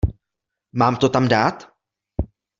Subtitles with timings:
[0.73, 1.63] Mám to tam dát?